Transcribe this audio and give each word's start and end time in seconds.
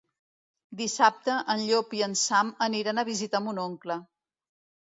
Dissabte 0.79 1.35
en 1.55 1.61
Llop 1.67 1.93
i 1.99 2.03
en 2.07 2.17
Sam 2.23 2.51
aniran 2.69 3.03
a 3.03 3.07
visitar 3.13 3.45
mon 3.49 3.63
oncle. 3.67 4.01